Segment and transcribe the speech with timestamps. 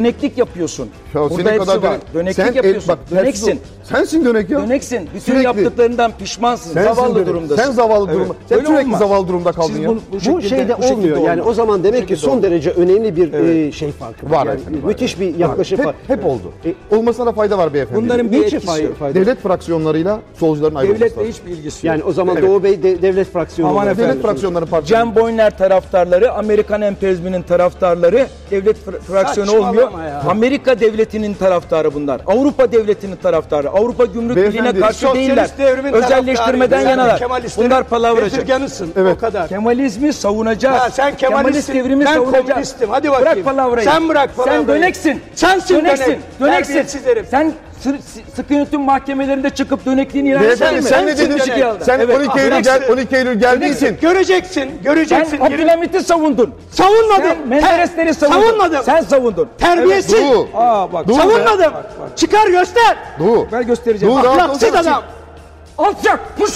[0.00, 0.90] Döneklik yapıyorsun.
[1.14, 1.92] Ya Burada hepsi kadar var.
[1.92, 2.88] dönek- Döneklik Sen el- yapıyorsun.
[2.88, 3.60] bak, Döneksin.
[3.88, 4.62] Sensin dönek ya.
[4.62, 5.00] Döneksin.
[5.14, 5.44] Bütün Sürekli.
[5.44, 6.72] yaptıklarından pişmansın.
[6.72, 7.26] Sensin zavallı dönek.
[7.26, 7.62] durumdasın.
[7.62, 8.16] Sen zavallı Evet.
[8.16, 8.34] durumda.
[8.48, 8.98] Sen Öyle sürekli olmaz.
[8.98, 9.88] zavallı durumda kaldın Siz ya.
[9.88, 11.16] Bu, bu, Bu şekilde- şeyde bu olmuyor.
[11.18, 12.42] Yani o zaman demek ki son olmaz.
[12.42, 13.68] derece önemli bir Evet.
[13.68, 14.82] e, şey farkı Var Yani efendim.
[14.82, 14.88] var.
[14.88, 15.98] müthiş bir yaklaşım Hep, farkı.
[16.06, 16.52] hep oldu.
[16.64, 18.02] E, Olmasına da fayda var beyefendi.
[18.04, 19.14] Bunların bir etkisi yok.
[19.14, 21.94] Devlet fraksiyonlarıyla solcuların ayrılması Devletle hiçbir ilgisi yok.
[21.96, 22.48] Yani o zaman Evet.
[22.48, 23.98] Doğu Bey de- devlet efendim.
[23.98, 24.88] Devlet fraksiyonları parçası.
[24.94, 29.88] Cem Boyner taraftarları, Amerikan emperyalizminin taraftarları, devlet fr- fraksiyonu olmuyor.
[30.28, 32.20] Amerika devletinin taraftarı bunlar.
[32.26, 33.70] Avrupa devletinin taraftarı.
[33.76, 35.48] Avrupa Gümrük Beyefendi, Birliği'ne karşı değiller.
[35.92, 37.20] Özelleştirmeden yanalar.
[37.56, 38.44] Bunlar palavracı.
[38.96, 39.16] Evet.
[39.16, 39.48] O kadar.
[39.48, 40.80] Kemalizmi savunacağız.
[40.80, 42.46] Ha, sen Kemalistsin, devrimi ben savunacağız.
[42.46, 42.90] komünistim.
[42.90, 43.32] Hadi bakayım.
[43.32, 43.84] Bırak palavrayı.
[43.84, 44.58] Sen bırak palavrayı.
[44.58, 45.22] Sen döneksin.
[45.34, 46.06] Sensin döneksin.
[46.06, 46.68] dönek.
[46.68, 47.00] Döneksin.
[47.30, 50.82] Sen sı- sı- sıkı yönetim mahkemelerinde çıkıp dönekliğini ilan etmedin mi?
[50.82, 51.30] sen ne dedin?
[51.38, 51.82] dönek.
[51.84, 52.16] Sen Evet.
[52.18, 55.36] 12 Eylül, gel, 12 Eylül geldiğin Göreceksin, göreceksin.
[55.38, 56.54] Sen Abdülhamit'i savundun.
[56.70, 57.22] Savunmadım.
[57.38, 58.42] Sen Menderesleri Ter- savundun.
[58.46, 58.82] Savunmadım.
[58.84, 59.48] Sen savundun.
[59.58, 60.12] Terbiyesiz.
[60.12, 60.48] Doğu.
[60.54, 61.08] Aa bak.
[61.08, 61.16] Doğu.
[61.16, 61.72] Savunmadım.
[62.16, 62.96] Çıkar göster.
[63.18, 63.46] Doğu.
[63.52, 64.14] Ben göstereceğim.
[64.14, 64.80] Doğu, rahat Ahlaksız olsana.
[64.80, 65.02] adam.
[65.78, 66.20] Alçak.
[66.38, 66.50] Puş.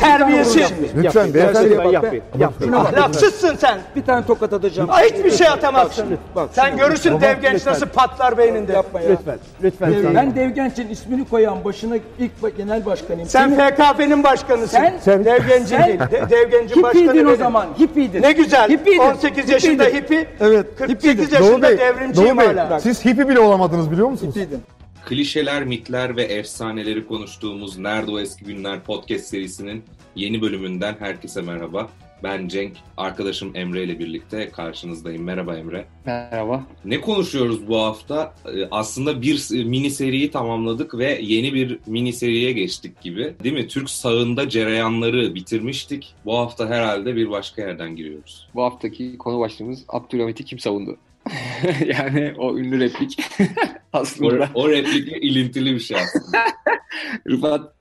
[0.00, 0.72] Terbiyesiz.
[0.96, 1.68] Lütfen beyefendi.
[1.92, 2.22] yapmayın.
[2.38, 2.74] yapmayın.
[2.74, 2.86] Bak.
[2.86, 3.78] Ahlaksızsın sen.
[3.96, 4.90] Bir tane tokat atacağım.
[4.90, 6.06] Aa, Hiçbir şey atamazsın.
[6.34, 7.72] bak, Sen şuna- görürsün Tamam, dev genç lütfen.
[7.72, 8.72] nasıl patlar beyninde.
[8.72, 9.08] Yapma ya.
[9.10, 9.92] Lütfen, lütfen.
[9.92, 10.14] Lütfen.
[10.14, 13.28] Ben Dev Genç'in ismini koyan başına ilk genel başkanıyım.
[13.28, 14.66] Sen Senin- FKP'nin başkanısın.
[14.78, 16.00] Sen- Sen dev gencin sen- değil.
[16.00, 17.38] De- dev gencin başkanı Hippiydin o benim.
[17.38, 17.66] zaman.
[17.80, 18.22] Hippiydin.
[18.22, 18.70] Ne güzel.
[18.70, 18.98] Hippiydin.
[18.98, 20.26] 18 yaşında hippi.
[20.40, 20.66] Evet.
[20.78, 22.80] 48 Doğu yaşında devrimciyim hala.
[22.80, 24.36] siz hippi bile olamadınız biliyor musunuz?
[24.36, 24.62] Hippiydin.
[25.06, 29.84] Klişeler, mitler ve efsaneleri konuştuğumuz Nerede O Eski Günler podcast serisinin
[30.16, 31.88] yeni bölümünden herkese merhaba.
[32.22, 35.22] Ben Cenk, arkadaşım Emre ile birlikte karşınızdayım.
[35.22, 35.84] Merhaba Emre.
[36.06, 36.66] Merhaba.
[36.84, 38.34] Ne konuşuyoruz bu hafta?
[38.46, 43.34] Ee, Aslında bir mini seriyi tamamladık ve yeni bir mini seriye geçtik gibi.
[43.44, 43.68] Değil mi?
[43.68, 46.14] Türk sağında cereyanları bitirmiştik.
[46.24, 48.48] Bu hafta herhalde bir başka yerden giriyoruz.
[48.54, 50.96] Bu haftaki konu başlığımız Abdülhamit'i kim savundu?
[51.86, 53.18] yani o ünlü replik
[53.92, 56.38] aslında o replikle ilintili bir şey aslında.
[57.28, 57.74] Rıfat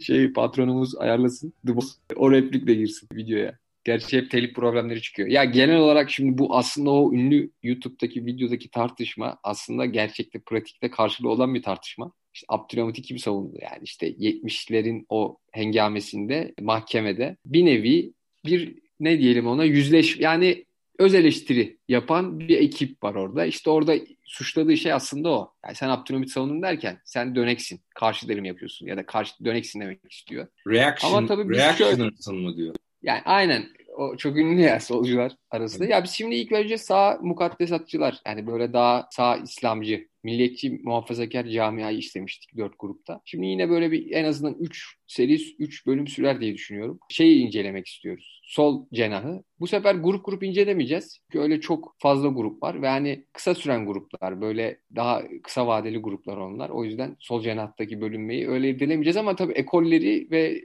[0.00, 1.52] şey patronumuz ayarlasın.
[1.66, 1.96] The Boss.
[2.16, 3.58] O replikle girsin videoya.
[3.84, 5.28] Gerçi hep telif problemleri çıkıyor.
[5.28, 11.30] Ya genel olarak şimdi bu aslında o ünlü YouTube'daki videodaki tartışma aslında gerçekte pratikte karşılığı
[11.30, 12.12] olan bir tartışma.
[12.34, 13.58] İşte Abdülhamit'i kim savundu?
[13.62, 18.12] Yani işte 70'lerin o hengamesinde mahkemede bir nevi
[18.46, 20.64] bir ne diyelim ona yüzleş yani
[20.98, 23.44] öz eleştiri yapan bir ekip var orada.
[23.44, 25.52] İşte orada suçladığı şey aslında o.
[25.64, 27.80] Yani sen Abdülhamit savundun derken sen döneksin.
[27.94, 30.46] Karşı derim yapıyorsun ya da karşı döneksin demek istiyor.
[30.68, 32.74] Reaction, Ama tabii reactionersın mı diyor.
[33.02, 35.84] Yani aynen o çok ünlü ya solcular arasında.
[35.84, 41.98] Ya biz şimdi ilk önce sağ mukaddesatçılar yani böyle daha sağ İslamcı, milliyetçi muhafazakar camiayı
[41.98, 43.20] istemiştik dört grupta.
[43.24, 46.98] Şimdi yine böyle bir en azından 3 seri 3 bölüm sürer diye düşünüyorum.
[47.08, 48.40] Şeyi incelemek istiyoruz.
[48.44, 49.42] Sol cenahı.
[49.60, 51.18] Bu sefer grup grup incelemeyeceğiz.
[51.18, 55.98] Çünkü öyle çok fazla grup var ve hani kısa süren gruplar böyle daha kısa vadeli
[55.98, 56.70] gruplar onlar.
[56.70, 60.62] O yüzden sol cenahtaki bölünmeyi öyle irdelemeyeceğiz ama tabii ekolleri ve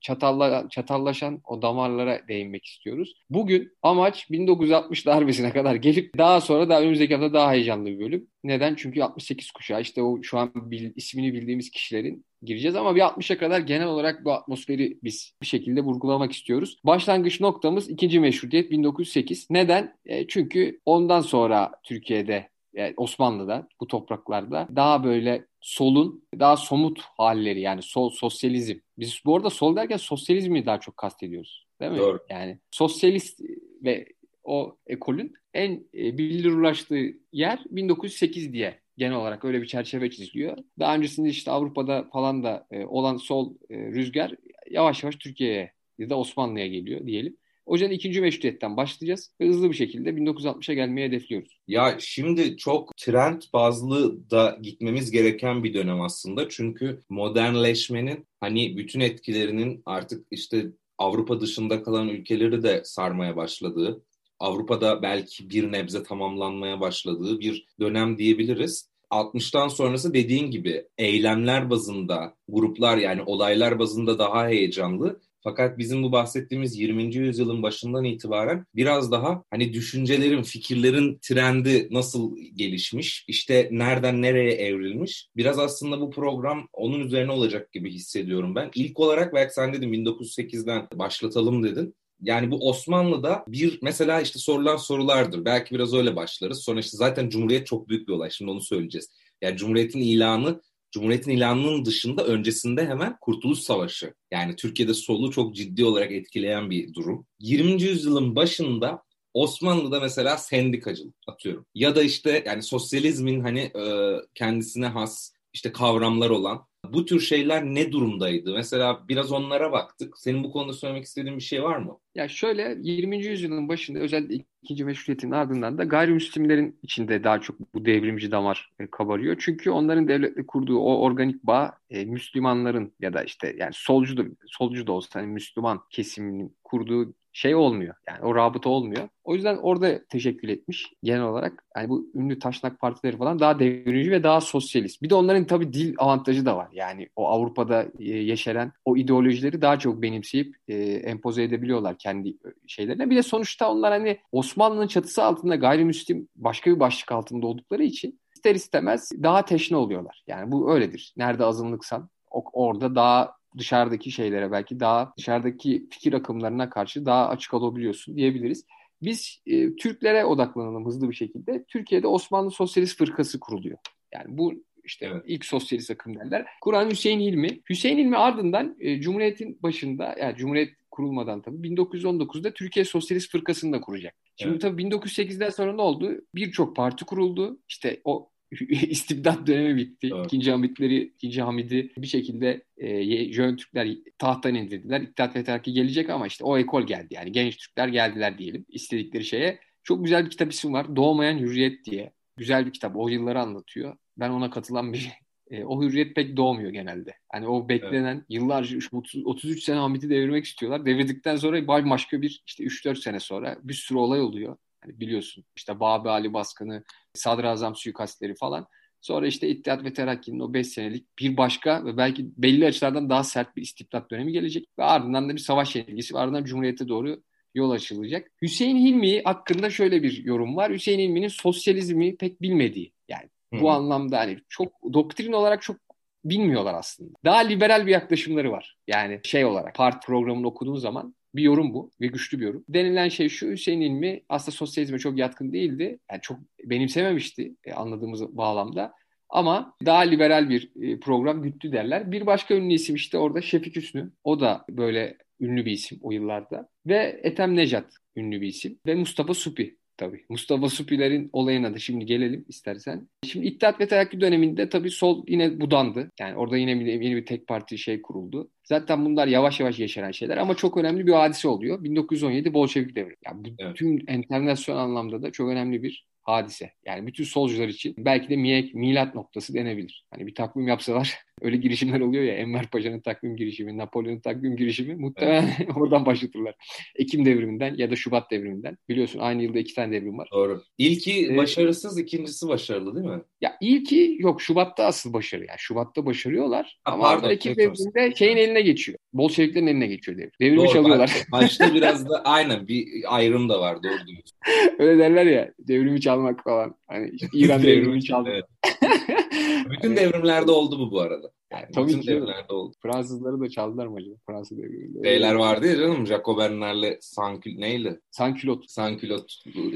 [0.00, 3.14] çatalla, çatallaşan o damarlara değinmek istiyoruz.
[3.30, 8.28] Bugün amaç 1960 darbesine kadar gelip daha sonra da önümüzdeki hafta daha heyecanlı bir bölüm.
[8.44, 8.74] Neden?
[8.74, 13.38] Çünkü 68 kuşağı işte o şu an bil, ismini bildiğimiz kişilerin gireceğiz ama bir 60'a
[13.38, 16.78] kadar genel olarak bu atmosferi biz bir şekilde vurgulamak istiyoruz.
[16.84, 19.46] Başlangıç noktamız ikinci meşrutiyet 1908.
[19.50, 19.96] Neden?
[20.06, 27.60] E, çünkü ondan sonra Türkiye'de yani Osmanlı'da bu topraklarda daha böyle solun daha somut halleri
[27.60, 28.78] yani sol sosyalizm.
[28.98, 31.66] Biz bu arada sol derken sosyalizmi daha çok kastediyoruz.
[31.80, 31.98] Değil mi?
[31.98, 32.18] Doğru.
[32.30, 33.40] Yani sosyalist
[33.84, 34.06] ve
[34.44, 40.56] o ekolün en e, bilir ulaştığı yer 1908 diye genel olarak öyle bir çerçeve çiziliyor.
[40.78, 44.34] Daha öncesinde işte Avrupa'da falan da e, olan sol e, rüzgar
[44.70, 47.36] yavaş yavaş Türkiye'ye ya da Osmanlı'ya geliyor diyelim.
[47.68, 51.58] O yüzden ikinci meşrutiyetten başlayacağız ve hızlı bir şekilde 1960'a gelmeye hedefliyoruz.
[51.68, 56.48] Ya şimdi çok trend bazlı da gitmemiz gereken bir dönem aslında.
[56.48, 60.66] Çünkü modernleşmenin hani bütün etkilerinin artık işte
[60.98, 64.02] Avrupa dışında kalan ülkeleri de sarmaya başladığı,
[64.38, 68.90] Avrupa'da belki bir nebze tamamlanmaya başladığı bir dönem diyebiliriz.
[69.10, 75.20] 60'tan sonrası dediğin gibi eylemler bazında, gruplar yani olaylar bazında daha heyecanlı.
[75.48, 77.14] Fakat bizim bu bahsettiğimiz 20.
[77.14, 85.28] yüzyılın başından itibaren biraz daha hani düşüncelerin, fikirlerin trendi nasıl gelişmiş, işte nereden nereye evrilmiş.
[85.36, 88.70] Biraz aslında bu program onun üzerine olacak gibi hissediyorum ben.
[88.74, 91.94] İlk olarak belki sen dedin 1908'den başlatalım dedin.
[92.20, 95.44] Yani bu Osmanlı'da bir mesela işte sorulan sorulardır.
[95.44, 96.62] Belki biraz öyle başlarız.
[96.62, 98.30] Sonra işte zaten Cumhuriyet çok büyük bir olay.
[98.30, 99.08] Şimdi onu söyleyeceğiz.
[99.42, 100.60] Yani Cumhuriyet'in ilanı
[100.90, 104.14] Cumhuriyet'in ilanının dışında öncesinde hemen Kurtuluş Savaşı.
[104.30, 107.26] Yani Türkiye'de solu çok ciddi olarak etkileyen bir durum.
[107.40, 107.82] 20.
[107.82, 109.02] yüzyılın başında
[109.34, 111.66] Osmanlı'da mesela sendikacılık atıyorum.
[111.74, 117.64] Ya da işte yani sosyalizmin hani e, kendisine has işte kavramlar olan bu tür şeyler
[117.64, 118.54] ne durumdaydı?
[118.54, 120.18] Mesela biraz onlara baktık.
[120.18, 121.98] Senin bu konuda söylemek istediğin bir şey var mı?
[122.14, 123.26] Ya şöyle 20.
[123.26, 128.86] yüzyılın başında özellikle ikinci meşrutiyetin ardından da gayrimüslimlerin içinde daha çok bu devrimci damar e,
[128.86, 129.36] kabarıyor.
[129.38, 134.22] Çünkü onların devletle kurduğu o organik bağ e, Müslümanların ya da işte yani solcu da
[134.46, 137.94] solcu da olsa hani Müslüman kesiminin kurduğu şey olmuyor.
[138.08, 139.08] Yani o rabıta olmuyor.
[139.24, 141.64] O yüzden orada teşekkül etmiş genel olarak.
[141.76, 145.02] Yani bu ünlü taşnak partileri falan daha devrimci ve daha sosyalist.
[145.02, 146.68] Bir de onların tabii dil avantajı da var.
[146.72, 152.36] Yani o Avrupa'da e, yeşeren o ideolojileri daha çok benimseyip e, empoze edebiliyorlar kendi
[152.66, 153.10] şeylerine.
[153.10, 158.20] Bir de sonuçta onlar hani Osmanlı'nın çatısı altında gayrimüslim başka bir başlık altında oldukları için
[158.34, 160.22] ister istemez daha teşne oluyorlar.
[160.26, 161.14] Yani bu öyledir.
[161.16, 168.16] Nerede azınlıksan orada daha dışarıdaki şeylere belki daha dışarıdaki fikir akımlarına karşı daha açık olabiliyorsun
[168.16, 168.64] diyebiliriz.
[169.02, 171.64] Biz e, Türklere odaklanalım hızlı bir şekilde.
[171.68, 173.78] Türkiye'de Osmanlı Sosyalist Fırkası kuruluyor.
[174.14, 175.22] Yani bu işte evet.
[175.26, 176.46] ilk sosyalist akım derler.
[176.60, 177.60] Kur'an Hüseyin Hilmi.
[177.70, 183.80] Hüseyin Hilmi ardından e, Cumhuriyet'in başında yani Cumhuriyet kurulmadan tabii 1919'da Türkiye Sosyalist Fırkası'nı da
[183.80, 184.14] kuracak.
[184.36, 184.62] Şimdi evet.
[184.62, 186.14] tabii 1908'den sonra ne oldu?
[186.34, 187.58] Birçok parti kuruldu.
[187.68, 188.30] İşte o
[188.88, 190.10] istibdat dönemi bitti.
[190.14, 190.26] Evet.
[190.26, 195.00] İkinci Hamitleri, ikinci Hamid'i bir şekilde e, Jön Türkler tahttan indirdiler.
[195.00, 197.14] İttihat ve Terakki gelecek ama işte o ekol geldi.
[197.14, 199.58] Yani genç Türkler geldiler diyelim istedikleri şeye.
[199.82, 200.96] Çok güzel bir kitap ismi var.
[200.96, 202.12] Doğmayan Hürriyet diye.
[202.36, 202.96] Güzel bir kitap.
[202.96, 203.96] O yılları anlatıyor.
[204.16, 205.10] Ben ona katılan bir
[205.50, 207.14] e, o hürriyet pek doğmuyor genelde.
[207.32, 208.24] Hani o beklenen evet.
[208.28, 210.86] yıllarca 30, 33 sene Hamit'i devirmek istiyorlar.
[210.86, 214.56] Devirdikten sonra başka bir işte 3-4 sene sonra bir sürü olay oluyor.
[214.80, 216.84] Hani biliyorsun işte Babi Ali baskını,
[217.14, 218.66] Sadrazam suikastleri falan.
[219.00, 223.24] Sonra işte İttihat ve Terakki'nin o 5 senelik bir başka ve belki belli açılardan daha
[223.24, 224.66] sert bir istibdat dönemi gelecek.
[224.78, 227.22] Ve ardından da bir savaş yenilgisi ve ardından Cumhuriyet'e doğru
[227.54, 228.30] yol açılacak.
[228.42, 230.72] Hüseyin Hilmi hakkında şöyle bir yorum var.
[230.72, 232.92] Hüseyin Hilmi'nin sosyalizmi pek bilmediği.
[233.08, 233.66] Yani bu hmm.
[233.66, 235.76] anlamda hani çok doktrin olarak çok
[236.24, 237.10] bilmiyorlar aslında.
[237.24, 238.76] Daha liberal bir yaklaşımları var.
[238.86, 242.64] Yani şey olarak parti programını okuduğun zaman bir yorum bu ve güçlü bir yorum.
[242.68, 245.98] Denilen şey şu Hüseyin İlmi aslında sosyalizme çok yatkın değildi.
[246.10, 248.94] Yani çok benimsememişti e, anladığımız bağlamda.
[249.28, 252.12] Ama daha liberal bir e, program güttü derler.
[252.12, 254.12] Bir başka ünlü isim işte orada Şefik Hüsnü.
[254.24, 256.68] O da böyle ünlü bir isim o yıllarda.
[256.86, 258.78] Ve Ethem Necat ünlü bir isim.
[258.86, 260.24] Ve Mustafa Supi tabii.
[260.28, 263.08] Mustafa Supiler'in olayına da şimdi gelelim istersen.
[263.24, 266.10] Şimdi İttihat ve Terakki döneminde tabii sol yine budandı.
[266.20, 268.50] Yani orada yine bir, yeni bir tek parti şey kuruldu.
[268.64, 271.84] Zaten bunlar yavaş yavaş yeşeren şeyler ama çok önemli bir hadise oluyor.
[271.84, 273.16] 1917 Bolşevik devri.
[273.26, 274.04] Yani bütün evet.
[274.08, 276.72] enternasyonel anlamda da çok önemli bir hadise.
[276.86, 278.36] Yani bütün solcular için belki de
[278.74, 280.06] milat noktası denebilir.
[280.10, 284.94] Hani bir takvim yapsalar öyle girişimler oluyor ya Enver Paşa'nın takvim girişimi, Napolyon'un takvim girişimi
[284.94, 285.68] muhtemelen evet.
[285.76, 286.54] oradan başlatırlar.
[286.96, 288.76] Ekim devriminden ya da Şubat devriminden.
[288.88, 290.28] Biliyorsun aynı yılda iki tane devrim var.
[290.32, 290.62] Doğru.
[290.78, 293.22] İlki ee, başarısız, ikincisi başarılı değil mi?
[293.40, 295.44] Ya ilki yok Şubat'ta asıl başarı.
[295.44, 298.98] Yani Şubat'ta başarıyorlar ha, ama pardon, Ekim devriminde şeyin eline geçiyor.
[299.12, 300.30] Bolşeviklerin eline geçiyor devrim.
[300.40, 301.12] Devrimi doğru, çalıyorlar.
[301.32, 304.38] Başta biraz da aynen bir ayrım da var doğru diyorsun.
[304.78, 306.74] öyle derler ya devrimi çalmak falan.
[306.86, 308.30] Hani İran devrimi çaldı.
[308.32, 308.44] Evet.
[309.70, 311.30] Bütün devrimlerde oldu bu bu arada.
[311.52, 312.74] Yani Tabii bütün ki devrimlerde oldu.
[312.82, 314.14] Fransızları da çaldılar mı acaba?
[314.26, 315.08] Fransız devriminde.
[315.08, 316.06] Şeyler vardı ya canım.
[316.06, 318.00] Jacobenlerle Sankül neyle?
[318.10, 318.70] Sankülot.
[318.70, 319.32] Sankülot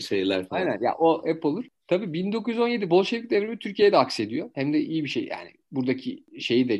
[0.09, 0.61] şeyler falan.
[0.61, 1.65] Aynen ya o hep olur.
[1.87, 4.51] Tabii 1917 Bolşevik devrimi Türkiye'de aksediyor.
[4.55, 5.51] Hem de iyi bir şey yani.
[5.73, 6.79] Buradaki şeyi de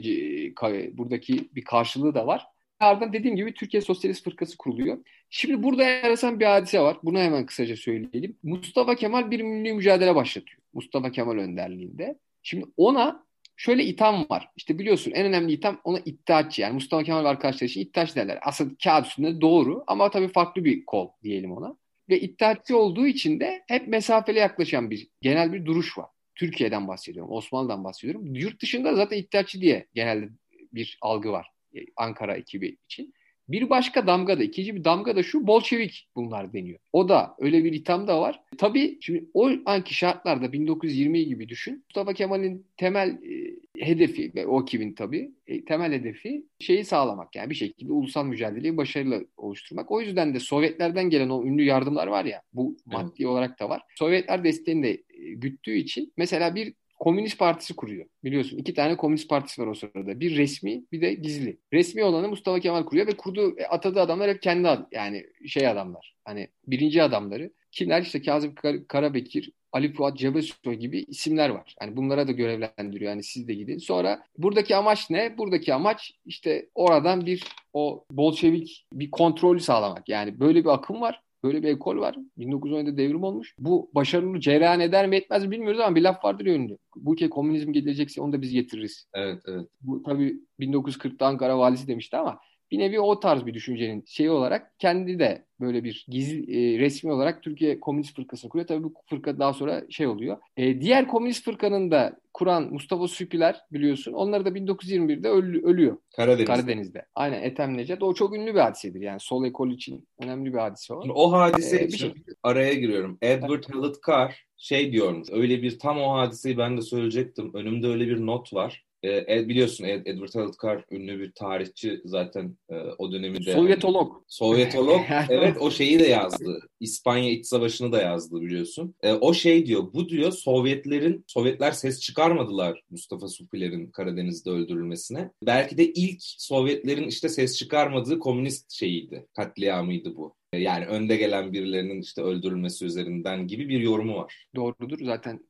[0.99, 2.47] buradaki bir karşılığı da var.
[2.83, 4.99] Ardından dediğim gibi Türkiye Sosyalist Fırkası kuruluyor.
[5.31, 6.97] Şimdi burada yaratan bir hadise var.
[7.03, 8.37] Bunu hemen kısaca söyleyelim.
[8.43, 10.63] Mustafa Kemal bir milli mücadele başlatıyor.
[10.73, 12.19] Mustafa Kemal önderliğinde.
[12.43, 14.49] Şimdi ona şöyle itham var.
[14.57, 16.63] İşte biliyorsun en önemli itham ona iddiaçı.
[16.63, 18.39] Yani Mustafa Kemal ve arkadaşları için iddiaçı derler.
[18.43, 21.77] Aslında kağıt üstünde doğru ama tabii farklı bir kol diyelim ona.
[22.09, 26.07] Ve iddiaçı olduğu için de hep mesafeli yaklaşan bir genel bir duruş var.
[26.35, 28.35] Türkiye'den bahsediyorum, Osmanlı'dan bahsediyorum.
[28.35, 30.29] Yurt dışında zaten iddiaçı diye genelde
[30.73, 31.52] bir algı var
[31.97, 33.15] Ankara ekibi için.
[33.49, 36.79] Bir başka damga da, ikinci bir damga da şu Bolşevik bunlar deniyor.
[36.93, 38.41] O da öyle bir itham da var.
[38.59, 41.85] Tabii şimdi o anki şartlarda 1920 gibi düşün.
[41.89, 47.37] Mustafa Kemal'in temel e, hedefi ve o ekibin tabii e, temel hedefi şeyi sağlamak.
[47.37, 49.91] Yani bir şekilde ulusal mücadeleyi başarılı oluşturmak.
[49.91, 53.27] O yüzden de Sovyetlerden gelen o ünlü yardımlar var ya bu maddi evet.
[53.27, 53.83] olarak da var.
[53.99, 58.07] Sovyetler desteğini de e, güttüğü için mesela bir Komünist Partisi kuruyor.
[58.25, 60.21] Biliyorsun iki tane Komünist Partisi var o sırada.
[60.21, 61.59] Bir resmi bir de gizli.
[61.73, 65.69] Resmi olanı Mustafa Kemal kuruyor ve kurduğu e, atadığı adamlar hep kendi ad, yani şey
[65.69, 66.15] adamlar.
[66.25, 67.51] Hani birinci adamları.
[67.73, 71.75] Kimler işte Kazım Kar Karabekir, Ali Fuat Cebesoy gibi isimler var.
[71.81, 73.11] Yani bunlara da görevlendiriyor.
[73.11, 73.79] Yani siz de gidin.
[73.79, 75.39] Sonra buradaki amaç ne?
[75.39, 80.09] Buradaki amaç işte oradan bir o Bolşevik bir kontrolü sağlamak.
[80.09, 81.23] Yani böyle bir akım var.
[81.45, 82.17] Böyle bir ekol var.
[82.39, 83.55] 1917'de devrim olmuş.
[83.59, 86.77] Bu başarılı cereyan eder mi etmez mi bilmiyoruz ama bir laf vardır ya.
[86.97, 89.07] Bu ülke komünizm gelecekse onu da biz getiririz.
[89.15, 89.69] Evet, evet.
[89.81, 92.41] Bu tabii 1940'da Ankara valisi demişti ama
[92.73, 96.41] bir nevi o tarz bir düşüncenin şeyi olarak kendi de böyle bir gizli
[96.75, 98.67] e, resmi olarak Türkiye Komünist Fırkası'nı kuruyor.
[98.67, 100.37] Tabii bu fırka daha sonra şey oluyor.
[100.57, 104.13] E, diğer Komünist Fırkanın da kuran Mustafa Süpiler biliyorsun.
[104.13, 106.47] Onları da 1921'de ölü- ölüyor Karadeniz.
[106.47, 107.07] Karadeniz'de.
[107.15, 108.03] Aynen Ethem Necat.
[108.03, 109.01] O çok ünlü bir hadisedir.
[109.01, 111.01] Yani sol ekol için önemli bir hadise o.
[111.15, 113.19] O hadise Ee, için şey- araya giriyorum.
[113.23, 115.29] Edward Hallett Carr şey diyormuş.
[115.33, 117.51] Öyle bir tam o hadiseyi ben de söyleyecektim.
[117.55, 118.85] Önümde öyle bir not var.
[119.09, 123.53] Ed- biliyorsun Ed- Edward Carr ünlü bir tarihçi zaten e, o dönemi de.
[123.53, 124.23] Sovyetolog.
[124.29, 125.01] Sovyetolog.
[125.29, 126.69] evet o şeyi de yazdı.
[126.81, 128.95] İspanya İç Savaşı'nı da yazdı biliyorsun.
[129.03, 129.93] Ee, o şey diyor.
[129.93, 135.31] Bu diyor Sovyetlerin Sovyetler ses çıkarmadılar Mustafa Supiler'in Karadeniz'de öldürülmesine.
[135.47, 139.27] Belki de ilk Sovyetlerin işte ses çıkarmadığı komünist şeyiydi.
[139.37, 140.35] Katliamıydı bu.
[140.53, 144.47] Ee, Yani önde gelen birilerinin işte öldürülmesi üzerinden gibi bir yorumu var.
[144.57, 144.99] Doğrudur.
[145.05, 145.41] Zaten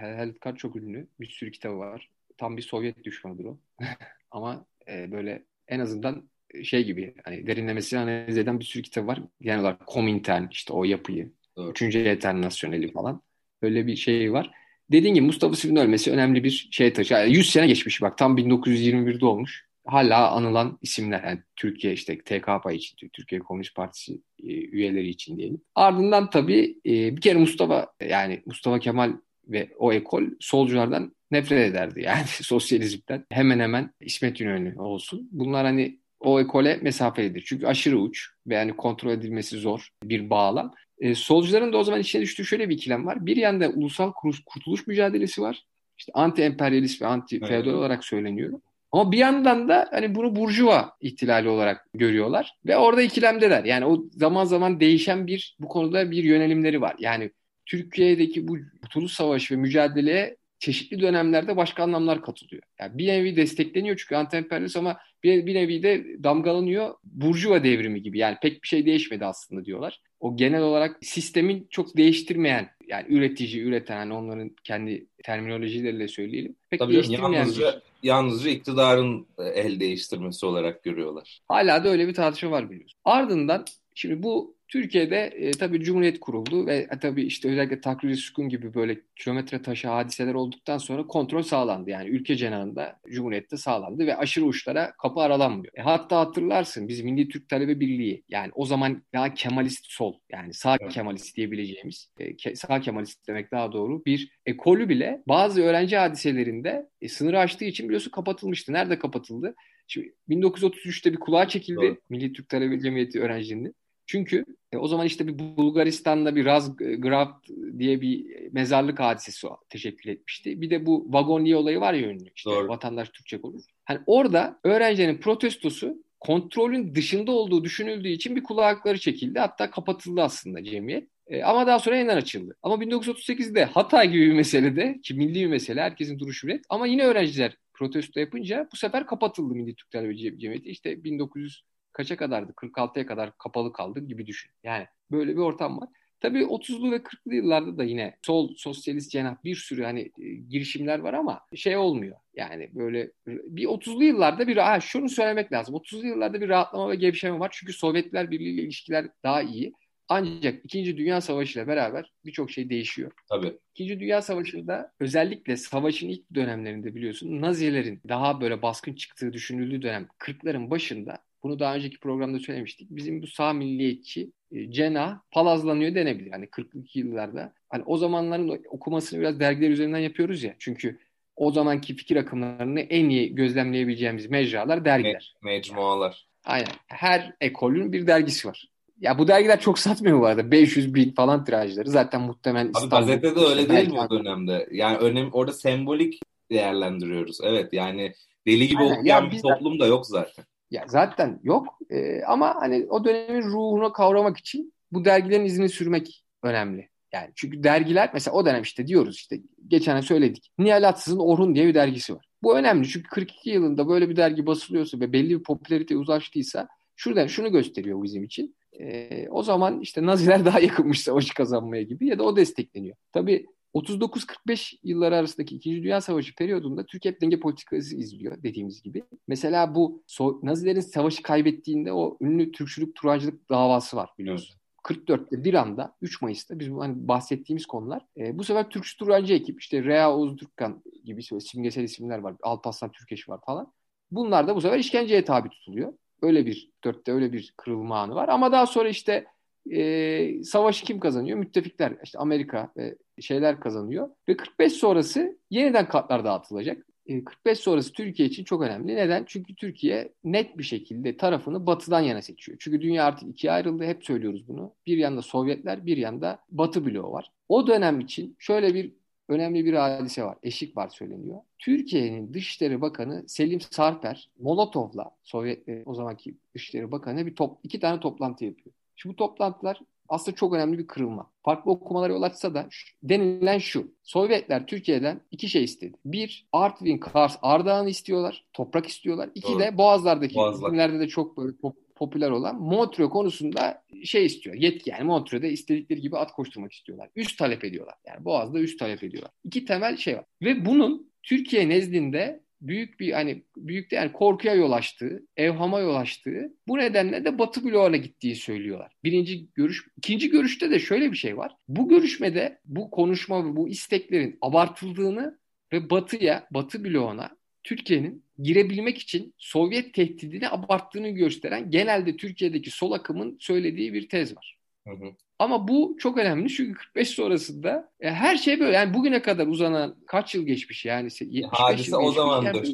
[0.00, 1.08] Halit Kar çok ünlü.
[1.20, 2.08] Bir sürü kitabı var.
[2.40, 3.58] Tam bir Sovyet düşmanıdır o.
[4.30, 6.30] Ama e, böyle en azından
[6.64, 9.22] şey gibi hani derinlemesine analiz eden bir sürü kitabı var.
[9.40, 11.32] Genel olarak Komintern işte o yapıyı.
[11.56, 11.70] Doğru.
[11.70, 13.22] Üçüncü Enternasyoneli falan.
[13.62, 14.50] Öyle bir şey var.
[14.92, 17.14] Dediğim gibi Mustafa Süp'ün ölmesi önemli bir şey taşı.
[17.14, 19.66] Yani 100 sene geçmiş bak tam 1921'de olmuş.
[19.86, 25.60] Hala anılan isimler yani Türkiye işte TKP için, Türkiye Komünist Partisi e, üyeleri için diyelim.
[25.74, 29.12] Ardından tabii e, bir kere Mustafa yani Mustafa Kemal
[29.48, 33.26] ve o ekol solculardan nefret ederdi yani sosyalizmden.
[33.30, 35.28] Hemen hemen İsmet İnönü olsun.
[35.32, 37.44] Bunlar hani o ekole mesafelidir.
[37.46, 40.74] Çünkü aşırı uç ve yani kontrol edilmesi zor bir bağlam.
[40.98, 43.26] E, solcuların da o zaman içine düştüğü şöyle bir ikilem var.
[43.26, 44.12] Bir yanda ulusal
[44.46, 45.64] kurtuluş mücadelesi var.
[45.98, 47.66] İşte anti-emperyalist ve anti-feodal Evet.
[47.66, 48.60] olarak söyleniyor.
[48.92, 53.64] Ama bir yandan da hani bunu burjuva ihtilali olarak görüyorlar ve orada ikilemdeler.
[53.64, 56.96] Yani o zaman zaman değişen bir bu konuda bir yönelimleri var.
[56.98, 57.30] Yani
[57.66, 62.62] Türkiye'deki bu Kurtuluş Savaşı ve mücadeleye çeşitli dönemlerde başka anlamlar katılıyor.
[62.80, 66.94] Yani bir nevi destekleniyor çünkü anti-emperyalist ama bir, bir nevi de damgalanıyor.
[67.04, 70.00] Burjuva devrimi gibi yani pek bir şey değişmedi aslında diyorlar.
[70.20, 76.56] O genel olarak sistemin çok değiştirmeyen yani üretici, üreten hani onların kendi terminolojileriyle söyleyelim.
[76.70, 81.40] Pek Tabii değiştirmeyen bir yalnızca, yalnızca iktidarın e, el değiştirmesi olarak görüyorlar.
[81.48, 83.00] Hala da öyle bir tartışma var biliyorsun.
[83.04, 88.48] Ardından şimdi bu Türkiye'de e, tabii Cumhuriyet kuruldu ve e, tabii işte özellikle takrir sükun
[88.48, 91.90] gibi böyle kilometre taşı hadiseler olduktan sonra kontrol sağlandı.
[91.90, 95.72] Yani ülke cenahında Cumhuriyet'te sağlandı ve aşırı uçlara kapı aralanmıyor.
[95.76, 100.54] E, hatta hatırlarsın biz Milli Türk Talebe Birliği yani o zaman daha Kemalist sol yani
[100.54, 100.92] sağ Evet.
[100.92, 106.88] Kemalist diyebileceğimiz e, ke- sağ Kemalist demek daha doğru bir ekolü bile bazı öğrenci hadiselerinde
[107.00, 108.72] e, sınırı aştığı için biliyorsun kapatılmıştı.
[108.72, 109.54] Nerede kapatıldı?
[109.90, 111.96] Şimdi 1933'te bir kulağa çekildi Doğru.
[112.08, 113.74] Milli Türk Talebe Cemiyeti öğrencilerinin.
[114.06, 117.44] Çünkü e, o zaman işte bir Bulgaristan'da bir Razgrad
[117.78, 120.60] diye bir mezarlık hadisesi teşekkül etmişti.
[120.60, 122.30] Bir de bu vagonliye olayı var ya ünlü.
[122.36, 122.68] İşte Doğru.
[122.68, 123.76] vatandaş Türkçe konuşuyor.
[123.84, 129.38] Hani orada öğrencilerin protestosu kontrolün dışında olduğu düşünüldüğü için bir kulakları çekildi.
[129.38, 131.08] Hatta kapatıldı aslında cemiyet.
[131.26, 132.56] E, ama daha sonra yeniden açıldı.
[132.62, 137.04] Ama 1938'de Hatay gibi bir meselede ki milli bir mesele herkesin duruşu net ama yine
[137.04, 140.68] öğrenciler protesto yapınca bu sefer kapatıldı Milli Türk Talebe Cemiyeti.
[140.70, 142.52] İşte 1900 kaça kadardı?
[142.52, 144.50] 46'ya kadar kapalı kaldı gibi düşün.
[144.64, 145.88] Yani böyle bir ortam var.
[146.20, 150.98] Tabii 30'lu ve 40'lı yıllarda da yine sol sosyalist cenah bir sürü hani e, girişimler
[150.98, 152.16] var ama şey olmuyor.
[152.34, 155.74] Yani böyle bir 30'lu yıllarda bir ha, şunu söylemek lazım.
[155.74, 157.50] 30'lu yıllarda bir rahatlama ve gevşeme var.
[157.52, 159.72] Çünkü Sovyetler Birliği ile ilişkiler daha iyi.
[160.12, 160.96] Ancak 2.
[160.96, 163.12] Dünya Savaşı ile beraber birçok şey değişiyor.
[163.28, 163.58] Tabii.
[163.74, 170.08] İkinci Dünya Savaşı'nda özellikle savaşın ilk dönemlerinde biliyorsun Nazilerin daha böyle baskın çıktığı düşünüldüğü dönem
[170.18, 172.90] 40'ların başında bunu daha önceki programda söylemiştik.
[172.90, 176.32] Bizim bu sağ milliyetçi e, cenah palazlanıyor denebilir.
[176.32, 177.52] Yani 40'lı yıllarda.
[177.68, 180.54] Hani o zamanların okumasını biraz dergiler üzerinden yapıyoruz ya.
[180.58, 180.98] Çünkü
[181.36, 185.36] o zamanki fikir akımlarını en iyi gözlemleyebileceğimiz mecralar dergiler.
[185.42, 186.26] Mecmualar.
[186.44, 186.72] Aynen.
[186.86, 188.69] Her ekolün bir dergisi var.
[189.00, 190.50] Ya bu dergiler çok satmıyor bu arada.
[190.50, 191.90] 500 bin falan tirajları.
[191.90, 194.68] Zaten muhtemelen Abi İstanbul- gazetede öyle değil mi o dönemde?
[194.72, 197.38] Yani önem orada sembolik değerlendiriyoruz.
[197.42, 198.12] Evet yani
[198.46, 198.98] deli gibi Aynen.
[198.98, 200.44] okuyan Ya bir toplum da yok zaten.
[200.70, 206.24] Ya zaten yok Ee, ama hani o dönemin ruhunu kavramak için bu dergilerin izini sürmek
[206.42, 206.88] önemli.
[207.12, 210.52] Yani çünkü dergiler mesela o dönem işte diyoruz işte geçen söyledik.
[210.58, 212.24] Nihal Atsız'ın Orhun diye bir dergisi var.
[212.42, 217.26] Bu önemli çünkü 42 yılında böyle bir dergi basılıyorsa ve belli bir popülarite ulaştıysa şuradan
[217.26, 218.54] şunu gösteriyor bizim için.
[218.80, 222.96] Ee, o zaman işte Naziler daha yakınmış savaşı kazanmaya gibi ya da o destekleniyor.
[223.12, 225.82] Tabii 39-45 yılları arasındaki 2.
[225.82, 229.04] Dünya Savaşı periyodunda Türkiye hep denge politikası izliyor dediğimiz gibi.
[229.28, 234.60] Mesela bu so- Nazilerin savaşı kaybettiğinde o ünlü Türkçülük, Turancılık davası var biliyorsun.
[234.82, 239.60] 44'te bir anda 3 Mayıs'ta biz hani bahsettiğimiz konular e, bu sefer Türk Turancı ekip
[239.60, 242.34] işte Rea Oğuz Türkkan gibi simgesel isimler var.
[242.42, 243.72] Alparslan Türkeş var falan.
[244.10, 245.92] Bunlar da bu sefer işkenceye tabi tutuluyor.
[246.22, 248.28] Öyle bir dörtte öyle bir kırılma anı var.
[248.28, 249.26] Ama daha sonra işte
[249.70, 251.38] e, savaşı kim kazanıyor?
[251.38, 251.96] Müttefikler.
[252.04, 254.10] işte Amerika ve şeyler kazanıyor.
[254.28, 256.86] Ve 45 sonrası yeniden kartlar dağıtılacak.
[257.24, 258.96] 45 sonrası Türkiye için çok önemli.
[258.96, 259.24] Neden?
[259.26, 262.58] Çünkü Türkiye net bir şekilde tarafını batıdan yana seçiyor.
[262.60, 263.84] Çünkü dünya artık ikiye ayrıldı.
[263.84, 264.74] Hep söylüyoruz bunu.
[264.86, 267.32] Bir yanda Sovyetler, bir yanda Batı bloğu var.
[267.48, 268.92] O dönem için şöyle bir
[269.30, 270.38] önemli bir hadise var.
[270.42, 271.40] Eşik var söyleniyor.
[271.58, 278.00] Türkiye'nin Dışişleri Bakanı Selim Sarper Molotov'la Sovyetler o zamanki Dışişleri Bakanı bir top, iki tane
[278.00, 278.74] toplantı yapıyor.
[278.96, 281.30] Şimdi bu toplantılar aslında çok önemli bir kırılma.
[281.42, 282.68] Farklı okumalara yol açsa da
[283.02, 283.92] denilen şu.
[284.02, 285.96] Sovyetler Türkiye'den iki şey istedi.
[286.04, 288.44] Bir, Artvin, Kars, Ardahan'ı istiyorlar.
[288.52, 289.30] Toprak istiyorlar.
[289.34, 289.60] İki Doğru.
[289.60, 291.00] de Boğazlar'daki Boğazlar.
[291.00, 294.56] de çok böyle pop- popüler olan Montreux konusunda şey istiyor.
[294.56, 297.08] Yetki yani Montreux'de istedikleri gibi at koşturmak istiyorlar.
[297.16, 297.94] Üst talep ediyorlar.
[298.06, 299.32] Yani Boğaz'da üst talep ediyorlar.
[299.44, 300.24] İki temel şey var.
[300.42, 305.94] Ve bunun Türkiye nezdinde büyük bir hani büyük de yani korkuya yol açtığı, evhama yol
[305.94, 308.92] açtığı bu nedenle de Batı bloğuna gittiği söylüyorlar.
[309.04, 311.52] Birinci görüş, ikinci görüşte de şöyle bir şey var.
[311.68, 315.38] Bu görüşmede bu konuşma ve bu isteklerin abartıldığını
[315.72, 317.30] ve Batı'ya, Batı bloğuna
[317.64, 324.58] Türkiye'nin girebilmek için Sovyet tehdidini abarttığını gösteren genelde Türkiye'deki sol akımın söylediği bir tez var.
[324.86, 325.12] Hı hı.
[325.38, 329.96] Ama bu çok önemli çünkü 45 sonrasında e, her şey böyle yani bugüne kadar uzanan
[330.06, 332.68] kaç yıl geçmiş yani 75 Hadise yıl o zaman Yani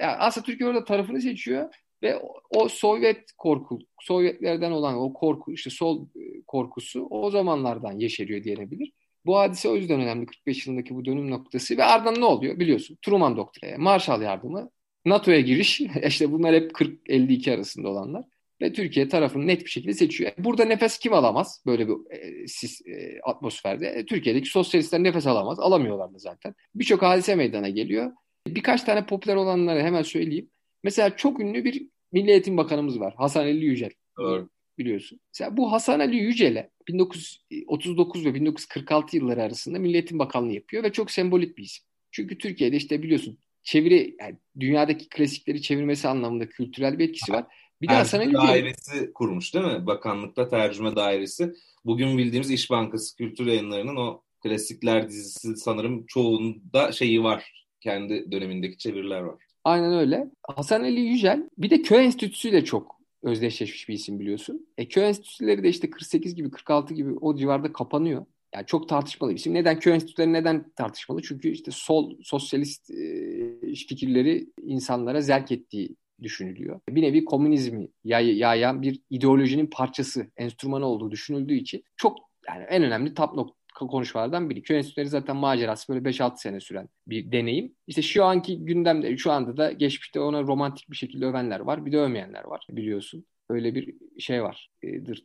[0.00, 5.52] yani aslında Türkiye orada tarafını seçiyor ve o, o Sovyet korku, Sovyetlerden olan o korku,
[5.52, 8.92] işte sol e, korkusu o zamanlardan yeşeriyor diyebilir.
[9.26, 12.98] Bu hadise o yüzden önemli 45 yılındaki bu dönüm noktası ve ardından ne oluyor biliyorsun?
[13.02, 14.70] Truman Doktrini, Marshall Yardımı,
[15.04, 18.24] NATO'ya giriş, işte bunlar hep 40-52 arasında olanlar
[18.62, 20.32] ve Türkiye tarafını net bir şekilde seçiyor.
[20.38, 23.86] Burada nefes kim alamaz böyle bir e, sis, e, atmosferde?
[23.86, 26.54] E, Türkiye'deki sosyalistler nefes alamaz, alamıyorlar da zaten.
[26.74, 28.12] Birçok hadise meydana geliyor.
[28.46, 30.50] Birkaç tane popüler olanları hemen söyleyeyim.
[30.84, 33.14] Mesela çok ünlü bir Milli Eğitim Bakanımız var.
[33.16, 33.90] Hasan Ali Yücel.
[34.18, 34.48] Doğru.
[34.78, 35.20] Biliyorsun.
[35.34, 40.92] Mesela bu Hasan Ali Yücel'e 1939 ve 1946 yılları arasında Milli Eğitim Bakanlığı yapıyor ve
[40.92, 41.84] çok sembolik bir isim.
[42.10, 47.44] Çünkü Türkiye'de işte biliyorsun çeviri yani dünyadaki klasikleri çevirmesi anlamında kültürel bir etkisi var.
[47.82, 49.86] Bir Ali Tercüme Yücel dairesi kurmuş değil mi?
[49.86, 51.54] Bakanlıkta tercüme dairesi.
[51.84, 57.66] Bugün bildiğimiz İş Bankası Kültür Yayınları'nın o klasikler dizisi sanırım çoğunda şeyi var.
[57.80, 59.44] Kendi dönemindeki çeviriler var.
[59.64, 60.30] Aynen öyle.
[60.42, 64.66] Hasan Ali Yücel bir de köy enstitüsüyle çok özdeşleşmiş bir isim biliyorsun.
[64.78, 68.26] E, köy enstitüleri de işte 48 gibi 46 gibi o civarda kapanıyor.
[68.54, 69.54] Yani çok tartışmalı bir isim.
[69.54, 71.22] Neden köy enstitüleri neden tartışmalı?
[71.22, 76.80] Çünkü işte sol sosyalist e, fikirleri insanlara zerk ettiği düşünülüyor.
[76.88, 82.82] Bir nevi komünizmi yay, yayan bir ideolojinin parçası, enstrümanı olduğu düşünüldüğü için çok yani en
[82.82, 84.62] önemli tap nokta konuşmalardan biri.
[84.62, 87.74] Köy enstitüleri zaten macerası böyle 5-6 sene süren bir deneyim.
[87.86, 91.86] İşte şu anki gündemde, şu anda da geçmişte ona romantik bir şekilde övenler var.
[91.86, 93.26] Bir de övmeyenler var biliyorsun.
[93.52, 94.70] Öyle bir şey var.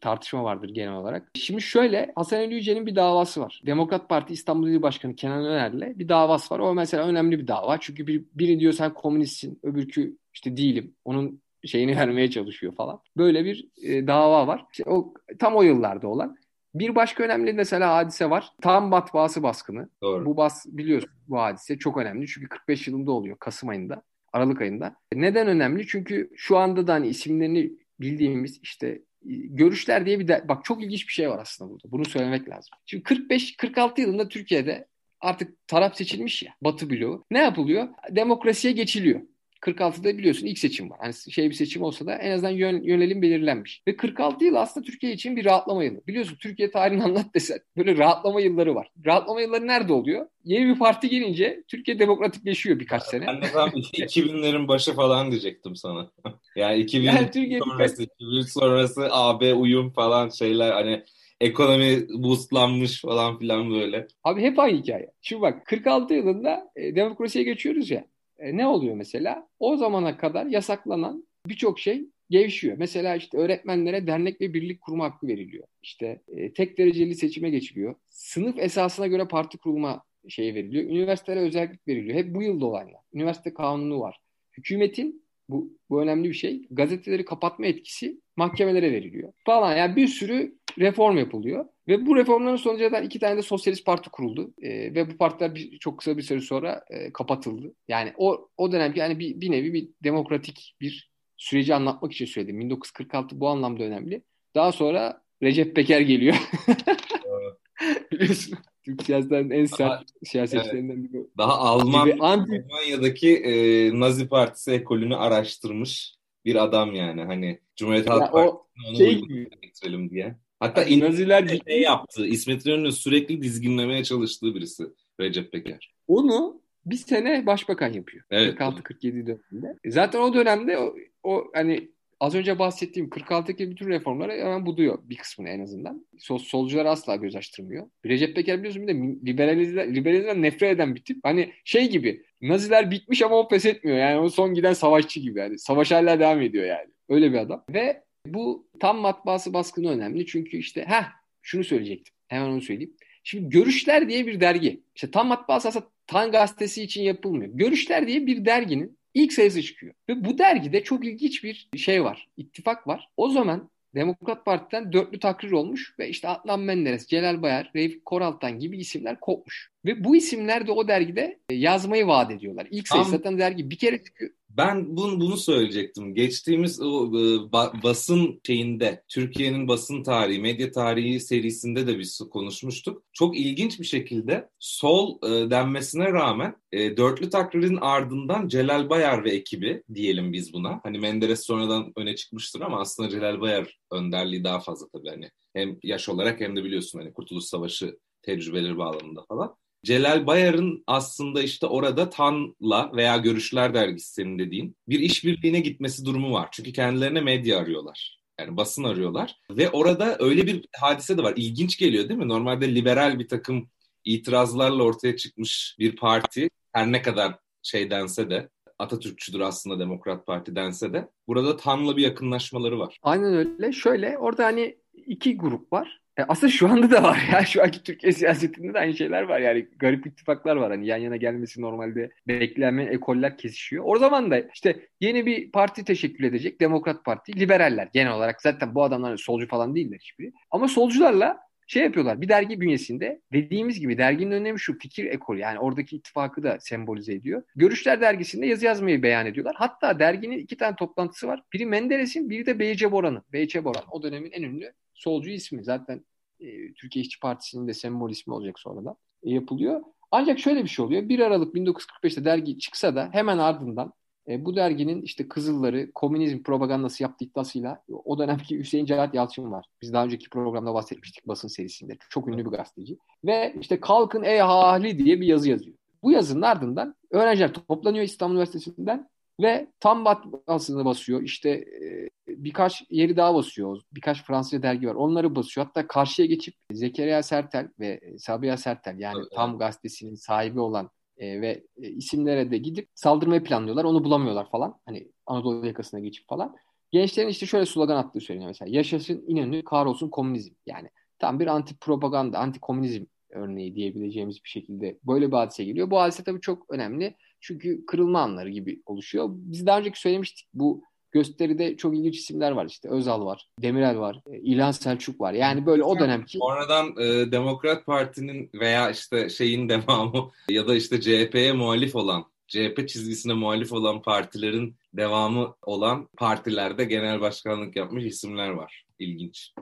[0.01, 1.31] Tartışma vardır genel olarak.
[1.35, 3.61] Şimdi şöyle Hasan Ali Yücel'in bir davası var.
[3.65, 6.59] Demokrat Parti İstanbul İl Başkanı Kenan Öner'le bir davası var.
[6.59, 7.77] O mesela önemli bir dava.
[7.79, 10.95] Çünkü bir, biri diyor sen komünistsin, öbürkü işte değilim.
[11.05, 12.99] Onun şeyini vermeye çalışıyor falan.
[13.17, 14.65] Böyle bir e, dava var.
[14.71, 16.37] İşte o tam o yıllarda olan.
[16.75, 18.51] Bir başka önemli mesela hadise var.
[18.61, 19.89] Tam matbaası baskını.
[20.01, 20.25] Doğru.
[20.25, 22.27] Bu bas biliyorsun bu hadise çok önemli.
[22.27, 24.01] Çünkü 45 yılında oluyor Kasım ayında,
[24.33, 24.95] Aralık ayında.
[25.13, 25.87] Neden önemli?
[25.87, 31.07] Çünkü şu anda da hani isimlerini bildiğimiz işte görüşler diye bir de bak çok ilginç
[31.07, 31.91] bir şey var aslında burada.
[31.91, 32.69] Bunu söylemek lazım.
[32.85, 34.87] Şimdi 45 46 yılında Türkiye'de
[35.21, 37.25] artık taraf seçilmiş ya Batı bloğu.
[37.31, 37.87] Ne yapılıyor?
[38.11, 39.21] Demokrasiye geçiliyor.
[39.61, 40.97] 46'da biliyorsun ilk seçim var.
[41.01, 43.81] Hani şey bir seçim olsa da en azından yön, yönelim belirlenmiş.
[43.87, 46.01] Ve 46 yıl aslında Türkiye için bir rahatlama yılı.
[46.07, 48.91] Biliyorsun Türkiye tarihini anlat desen böyle rahatlama yılları var.
[49.05, 50.25] Rahatlama yılları nerede oluyor?
[50.43, 53.27] Yeni bir parti gelince Türkiye demokratikleşiyor birkaç sene.
[53.27, 56.11] Ben de tam 2000'lerin başı falan diyecektim sana.
[56.55, 61.03] yani 2000 Yani Türkiye sonrası, 2003 sonrası AB uyum falan şeyler hani
[61.41, 64.07] ekonomi boostlanmış falan filan böyle.
[64.23, 65.11] Abi hep aynı hikaye.
[65.21, 68.05] Şimdi bak 46 yılında e, demokrasiye geçiyoruz ya.
[68.39, 69.47] E, ne oluyor mesela?
[69.59, 72.77] O zamana kadar yasaklanan birçok şey gevşiyor.
[72.77, 75.67] Mesela işte öğretmenlere dernek ve birlik kurma hakkı veriliyor.
[75.83, 77.95] İşte e, tek dereceli seçime geçiliyor.
[78.09, 80.83] Sınıf esasına göre parti kurma şeyi veriliyor.
[80.83, 82.15] Üniversitelere özellik veriliyor.
[82.17, 83.01] Hep bu yılda olanlar.
[83.13, 84.19] Üniversite kanunu var.
[84.57, 86.61] Hükümetin bu, bu önemli bir şey.
[86.71, 89.33] Gazeteleri kapatma etkisi mahkemelere veriliyor.
[89.45, 91.65] Falan yani bir sürü reform yapılıyor.
[91.87, 94.53] Ve bu reformların sonucunda iki tane de sosyalist parti kuruldu.
[94.61, 97.73] E, ve bu partiler bir, çok kısa bir süre sonra e, kapatıldı.
[97.87, 102.59] Yani o o dönemki yani bir, bir nevi bir demokratik bir süreci anlatmak için söyledim.
[102.59, 104.21] 1946 bu anlamda önemli.
[104.55, 106.35] Daha sonra Recep Peker geliyor.
[108.11, 108.57] Biliyorsun.
[108.85, 111.27] Türk siyasetinin en sert siyasetçilerinden biri.
[111.37, 113.53] Daha Alman Gibi anti- Almanya'daki e,
[113.99, 117.23] Nazi Partisi ekolünü araştırmış bir adam yani.
[117.23, 119.21] Hani Cumhuriyet Halk Ya o Partisi'ne onu şey
[119.61, 120.35] getirelim diye.
[120.59, 122.25] Hatta Hani Naziler şey yaptı.
[122.25, 124.83] İsmet İnönü'nü sürekli dizginlemeye çalıştığı birisi
[125.19, 125.93] Recep Peker.
[126.07, 128.23] onu bir sene başbakan yapıyor.
[128.31, 128.59] Evet.
[128.59, 129.75] 46-47 döneminde.
[129.83, 131.89] E Zaten o dönemde o, o hani
[132.19, 136.05] az önce bahsettiğim 46'daki bütün reformları hemen buduyor bir kısmını en azından.
[136.17, 137.87] Sol, solcular asla göz açtırmıyor.
[138.05, 138.93] Recep Peker biliyorsun bir de
[139.31, 141.17] liberalizmden, liberalizmden nefret eden bir tip.
[141.23, 143.97] Hani şey gibi Naziler bitmiş ama o pes etmiyor.
[143.97, 145.59] Yani o son giden savaşçı gibi yani.
[145.59, 146.87] Savaş hala devam ediyor yani.
[147.09, 147.63] Öyle bir adam.
[147.73, 150.25] Ve bu tam matbaası baskını önemli.
[150.25, 151.07] Çünkü işte ha
[151.41, 152.13] şunu söyleyecektim.
[152.27, 152.93] Hemen onu söyleyeyim.
[153.23, 154.81] Şimdi Görüşler diye bir dergi.
[154.95, 157.51] İşte tam matbaası aslında Tan gazetesi için yapılmıyor.
[157.53, 159.93] Görüşler diye bir derginin ilk sayısı çıkıyor.
[160.09, 162.27] Ve bu dergide çok ilginç bir şey var.
[162.37, 163.09] İttifak var.
[163.17, 168.59] O zaman Demokrat Parti'den dörtlü takrir olmuş ve işte Adnan Menderes, Celal Bayar, Refik Koraltan
[168.59, 169.71] gibi isimler kopmuş.
[169.85, 172.67] Ve bu isimler de o dergide yazmayı vaat ediyorlar.
[172.71, 174.31] İlk sayısı Tam- zaten dergi bir kere çıkıyor.
[174.49, 176.15] Ben bunu, bunu söyleyecektim.
[176.15, 177.19] Geçtiğimiz o e,
[177.51, 183.03] ba- basın şeyinde, Türkiye'nin basın tarihi, medya tarihi serisinde de biz konuşmuştuk.
[183.13, 189.31] Çok ilginç bir şekilde sol e, denmesine rağmen e, dörtlü takririn ardından Celal Bayar ve
[189.31, 190.79] ekibi diyelim biz buna.
[190.83, 195.29] Hani Menderes sonradan öne çıkmıştır ama aslında Celal Bayar önderliği daha fazla tabii hani.
[195.53, 199.55] Hem yaş olarak hem de biliyorsun hani Kurtuluş Savaşı tecrübeleri bağlamında falan.
[199.87, 206.33] Celal Bayar'ın aslında işte orada TAN'la veya Görüşler Dergisi senin dediğin bir işbirliğine gitmesi durumu
[206.33, 206.49] var.
[206.51, 208.19] Çünkü kendilerine medya arıyorlar.
[208.39, 209.39] Yani basın arıyorlar.
[209.51, 211.33] Ve orada öyle bir hadise de var.
[211.35, 212.27] İlginç geliyor değil mi?
[212.27, 213.69] Normalde liberal bir takım
[214.05, 220.55] itirazlarla ortaya çıkmış bir parti her ne kadar şey dense de Atatürkçüdür aslında Demokrat Parti
[220.55, 222.97] dense de burada TAN'la bir yakınlaşmaları var.
[223.01, 223.71] Aynen öyle.
[223.71, 226.01] Şöyle orada hani iki grup var.
[226.17, 227.45] E, aslında şu anda da var ya.
[227.45, 229.39] Şu anki Türkiye siyasetinde de aynı şeyler var.
[229.39, 230.71] Yani garip ittifaklar var.
[230.71, 233.83] Hani yan yana gelmesi normalde beklenmeyen ekoller kesişiyor.
[233.87, 236.61] O zaman da işte yeni bir parti teşekkül edecek.
[236.61, 237.39] Demokrat Parti.
[237.39, 238.41] Liberaller genel olarak.
[238.41, 240.33] Zaten bu adamlar solcu falan değiller hiçbiri.
[240.51, 242.21] Ama solcularla şey yapıyorlar.
[242.21, 245.39] Bir dergi bünyesinde dediğimiz gibi derginin önemi şu fikir ekolü.
[245.39, 247.43] Yani oradaki ittifakı da sembolize ediyor.
[247.55, 249.55] Görüşler dergisinde yazı yazmayı beyan ediyorlar.
[249.57, 251.43] Hatta derginin iki tane toplantısı var.
[251.53, 253.23] Biri Menderes'in, biri de Beyce Boran'ın.
[253.33, 255.63] Beyce Boran o dönemin en ünlü solcu ismi.
[255.63, 256.05] Zaten
[256.39, 259.81] e, Türkiye İşçi Partisi'nin de sembol ismi olacak sonradan e, yapılıyor.
[260.11, 261.09] Ancak şöyle bir şey oluyor.
[261.09, 263.93] 1 Aralık 1945'te dergi çıksa da hemen ardından
[264.27, 269.65] e, bu derginin işte Kızılları komünizm propagandası yaptığı iddiasıyla o dönemki Hüseyin Cahat Yalçın var.
[269.81, 271.97] Biz daha önceki programda bahsetmiştik basın serisinde.
[272.09, 272.97] Çok ünlü bir gazeteci.
[273.25, 275.77] Ve işte Kalkın Ey Ahali diye bir yazı yazıyor.
[276.03, 280.05] Bu yazının ardından öğrenciler toplanıyor İstanbul Üniversitesi'nden ve tam
[280.47, 281.21] basını basıyor.
[281.21, 283.81] İşte e, birkaç yeri daha basıyor.
[283.91, 284.95] Birkaç Fransızca dergi var.
[284.95, 285.67] Onları basıyor.
[285.67, 289.31] Hatta karşıya geçip Zekeriya Sertel ve Sabiha Sertel yani Evet.
[289.35, 293.83] tam gazetesinin sahibi olan e, ve e, isimlere de gidip saldırmayı planlıyorlar.
[293.83, 294.79] Onu bulamıyorlar falan.
[294.85, 296.55] Hani Anadolu yakasına geçip falan.
[296.91, 298.71] Gençlerin işte şöyle slogan attığı söyleniyor mesela.
[298.71, 300.53] Yaşasın İnönü, kahrolsun komünizm.
[300.65, 305.91] Yani tam bir anti propaganda, anti komünizm örneği diyebileceğimiz bir şekilde böyle bir hadise geliyor.
[305.91, 307.15] Bu hadise tabii çok önemli.
[307.41, 309.29] Çünkü kırılma anları gibi oluşuyor.
[309.29, 312.89] Biz daha önceki söylemiştik bu gösteride çok ilginç isimler var işte.
[312.89, 315.33] Özal var, Demirel var, e, İlhan Selçuk var.
[315.33, 321.01] Yani böyle o dönemki Sonradan e, Demokrat Parti'nin veya işte şeyin devamı ya da işte
[321.01, 328.49] CHP'ye muhalif olan CHP çizgisine muhalif olan partilerin devamı olan partilerde genel başkanlık yapmış isimler
[328.49, 328.85] var.
[328.99, 329.53] İlginç.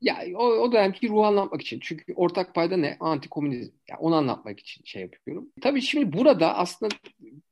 [0.00, 1.80] Ya o, o dönemki ruhu anlatmak için.
[1.82, 2.96] Çünkü ortak payda ne?
[3.00, 3.72] Antikomünizm.
[3.90, 5.48] Ya onu anlatmak için şey yapıyorum.
[5.62, 6.94] Tabii şimdi burada aslında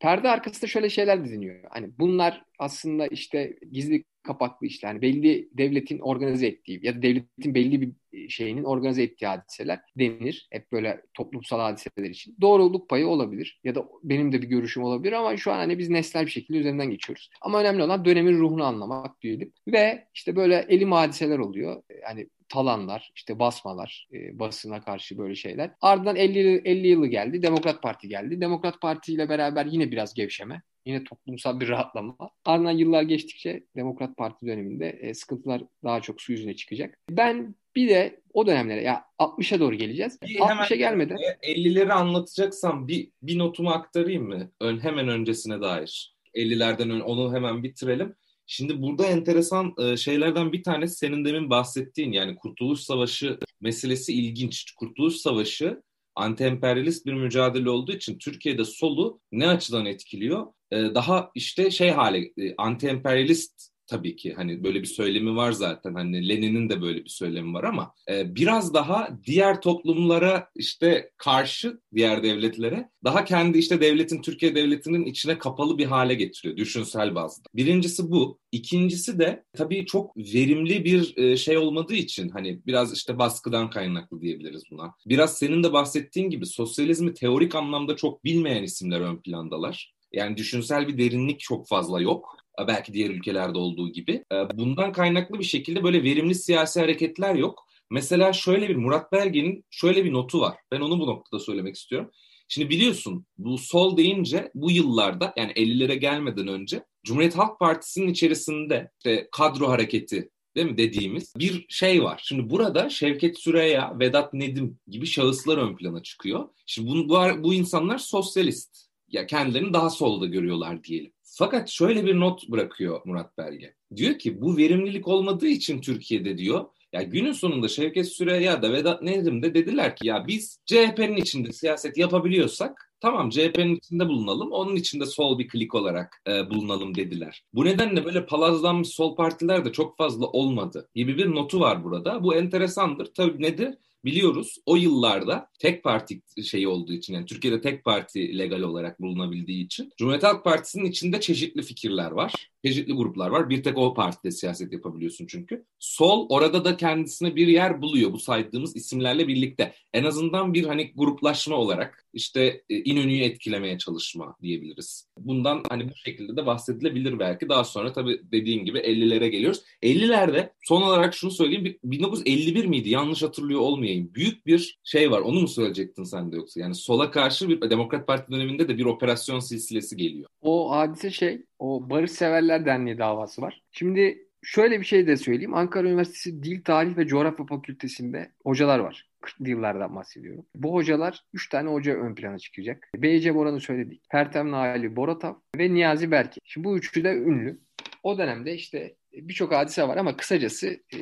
[0.02, 1.64] perde arkasında şöyle şeyler diziniyor.
[1.70, 4.86] Hani bunlar aslında işte gizli kapaklı işte.
[4.86, 10.48] Yani belli devletin organize ettiği ya da devletin belli bir şeyinin organize ettiği hadiseler denir.
[10.50, 12.36] Hep böyle toplumsal hadiseler için.
[12.40, 15.90] Doğruluk payı olabilir ya da benim de bir görüşüm olabilir ama şu an hani biz
[15.90, 17.30] nesnel bir şekilde üzerinden geçiyoruz.
[17.40, 19.52] Ama önemli olan dönemin ruhunu anlamak diyelim.
[19.68, 21.82] Ve işte böyle elim hadiseler oluyor.
[22.02, 25.70] Yani talanlar, işte basmalar, e, basına karşı böyle şeyler.
[25.80, 27.42] Ardından 50, 50 yılı geldi.
[27.42, 28.40] Demokrat Parti geldi.
[28.40, 30.62] Demokrat Parti ile beraber yine biraz gevşeme.
[30.86, 32.16] Yine toplumsal bir rahatlama.
[32.44, 36.98] Ardından yıllar geçtikçe Demokrat Parti döneminde e, sıkıntılar daha çok su yüzüne çıkacak.
[37.10, 40.18] Ben bir de o dönemlere ya 60'a doğru geleceğiz.
[40.22, 44.52] Bir 60'a gelmeden E, 50'leri anlatacaksam bir, bir notumu aktarayım mı?
[44.60, 46.16] Ön, hemen öncesine dair.
[46.34, 48.14] 50'lerden ön, onu hemen bitirelim.
[48.54, 54.72] Şimdi burada enteresan e, şeylerden bir tanesi senin demin bahsettiğin yani Kurtuluş Savaşı meselesi ilginç.
[54.72, 55.82] Kurtuluş Savaşı
[56.16, 60.46] anti-emperyalist bir mücadele olduğu için Türkiye'de solu ne açıdan etkiliyor?
[60.70, 64.34] E, daha işte şey hale, e, anti-emperyalist tabii ki.
[64.34, 65.94] Hani böyle bir söylemi var zaten.
[65.94, 71.80] Hani Lenin'in de böyle bir söylemi var ama e, biraz daha diğer toplumlara işte karşı
[71.94, 77.42] diğer devletlere daha kendi işte devletin Türkiye devletinin içine kapalı bir hale getiriyor düşünsel bazda.
[77.54, 78.38] Birincisi bu.
[78.52, 84.20] İkincisi de tabii çok verimli bir e, şey olmadığı için hani biraz işte baskıdan kaynaklı
[84.20, 84.94] diyebiliriz buna.
[85.06, 89.94] Biraz senin de bahsettiğin gibi sosyalizmi teorik anlamda çok bilmeyen isimler ön plandalar.
[90.12, 92.41] Yani düşünsel bir derinlik çok fazla yok.
[92.68, 94.24] Belki diğer ülkelerde olduğu gibi.
[94.54, 97.66] Bundan kaynaklı bir şekilde böyle verimli siyasi hareketler yok.
[97.90, 100.56] Mesela şöyle bir Murat Belge'nin şöyle bir notu var.
[100.72, 102.10] Ben onu bu noktada söylemek istiyorum.
[102.48, 108.90] Şimdi biliyorsun bu sol deyince bu yıllarda yani 50'lere gelmeden önce Cumhuriyet Halk Partisi'nin içerisinde
[108.98, 112.20] işte kadro hareketi değil mi dediğimiz bir şey var.
[112.24, 116.48] Şimdi burada Şevket Süreya, Vedat Nedim gibi şahıslar ön plana çıkıyor.
[116.66, 118.91] Şimdi bu, bu, bu insanlar sosyalist.
[119.12, 121.12] Ya kendilerini daha solda görüyorlar diyelim.
[121.22, 123.74] Fakat şöyle bir not bırakıyor Murat Belge.
[123.96, 129.02] Diyor ki bu verimlilik olmadığı için Türkiye'de diyor ya günün sonunda Şevket Süreyya da Vedat
[129.02, 134.76] Nedim de dediler ki ya biz CHP'nin içinde siyaset yapabiliyorsak tamam CHP'nin içinde bulunalım onun
[134.76, 137.44] içinde sol bir klik olarak e, bulunalım dediler.
[137.54, 142.24] Bu nedenle böyle palazlanmış sol partiler de çok fazla olmadı gibi bir notu var burada.
[142.24, 143.14] Bu enteresandır.
[143.14, 143.74] Tabii nedir?
[144.04, 149.64] Biliyoruz o yıllarda tek parti şeyi olduğu için yani Türkiye'de tek parti legal olarak bulunabildiği
[149.64, 152.51] için Cumhuriyet Halk Partisi'nin içinde çeşitli fikirler var.
[152.64, 153.50] Çeşitli gruplar var.
[153.50, 155.64] Bir tek o partide siyaset yapabiliyorsun çünkü.
[155.78, 159.74] Sol orada da kendisine bir yer buluyor bu saydığımız isimlerle birlikte.
[159.92, 165.08] En azından bir hani gruplaşma olarak işte e, İnönü'yü etkilemeye çalışma diyebiliriz.
[165.18, 167.48] Bundan hani bu şekilde de bahsedilebilir belki.
[167.48, 169.62] Daha sonra tabii dediğin gibi 50'lere geliyoruz.
[169.82, 171.78] 50'lerde son olarak şunu söyleyeyim.
[171.84, 172.90] 1951 miydi?
[172.90, 174.14] Yanlış hatırlıyor olmayayım.
[174.14, 175.20] Büyük bir şey var.
[175.20, 176.60] Onu mu söyleyecektin sen de yoksa?
[176.60, 180.28] Yani sola karşı bir Demokrat Parti döneminde de bir operasyon silsilesi geliyor.
[180.40, 183.62] O hadise şey, o Barış Severler Derneği davası var.
[183.70, 185.54] Şimdi şöyle bir şey de söyleyeyim.
[185.54, 189.08] Ankara Üniversitesi Dil, Tarih ve Coğrafya Fakültesi'nde hocalar var.
[189.22, 190.46] 40'lı yıllardan bahsediyorum.
[190.54, 192.88] Bu hocalar 3 tane hoca ön plana çıkacak.
[192.96, 193.34] B.C.
[193.34, 194.02] Boran'ı söyledik.
[194.10, 196.40] Pertem Naili Boratav ve Niyazi Berke.
[196.44, 197.60] Şimdi bu üçü de ünlü.
[198.02, 200.98] O dönemde işte birçok hadise var ama kısacası e,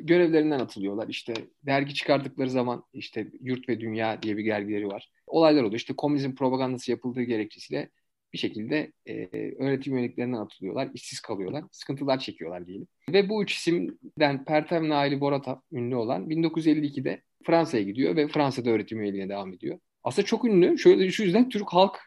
[0.00, 1.08] görevlerinden atılıyorlar.
[1.08, 1.34] İşte
[1.66, 5.10] dergi çıkardıkları zaman işte Yurt ve Dünya diye bir dergileri var.
[5.26, 5.78] Olaylar oluyor.
[5.78, 7.88] İşte komünizm propagandası yapıldığı gerekçesiyle
[8.32, 9.26] bir şekilde e,
[9.58, 12.86] öğretim yönetiklerinden atılıyorlar, işsiz kalıyorlar, sıkıntılar çekiyorlar diyelim.
[13.08, 19.00] Ve bu üç isimden Pertem Naili Boratav ünlü olan 1952'de Fransa'ya gidiyor ve Fransa'da öğretim
[19.00, 19.78] üyeliğine devam ediyor.
[20.04, 20.78] Aslında çok ünlü.
[20.78, 22.00] Şöyle şu yüzden Türk halk